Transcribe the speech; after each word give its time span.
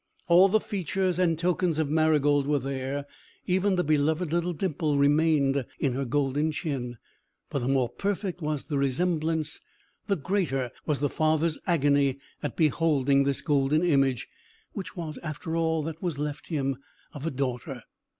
All 0.27 0.47
the 0.49 0.59
features 0.59 1.19
and 1.19 1.37
tokens 1.37 1.77
of 1.77 1.87
Marygold 1.91 2.47
were 2.47 2.57
there; 2.57 3.05
even 3.45 3.75
the 3.75 3.83
beloved 3.83 4.33
little 4.33 4.51
dimple 4.51 4.97
remained 4.97 5.63
in 5.77 5.93
her 5.93 6.05
golden 6.05 6.51
chin. 6.51 6.97
But, 7.51 7.59
the 7.59 7.67
more 7.67 7.87
perfect 7.87 8.41
was 8.41 8.63
the 8.63 8.79
resemblance, 8.79 9.59
the 10.07 10.15
greater 10.15 10.71
was 10.87 11.01
the 11.01 11.07
father's 11.09 11.59
agony 11.67 12.17
at 12.41 12.55
beholding 12.57 13.25
this 13.25 13.41
golden 13.41 13.83
image, 13.83 14.27
which 14.73 14.97
was 14.97 15.19
all 15.45 15.83
that 15.83 16.01
was 16.01 16.17
left 16.17 16.47
him 16.47 16.77
of 17.13 17.27
a 17.27 17.29
daughter. 17.29 17.83